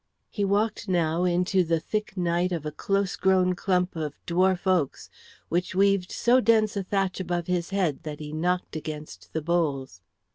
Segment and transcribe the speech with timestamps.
[0.31, 5.11] He walked now into the thick night of a close grown clump of dwarf oaks,
[5.47, 10.01] which weaved so dense a thatch above his head that he knocked against the boles.